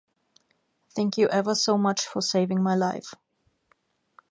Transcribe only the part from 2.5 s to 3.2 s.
my life.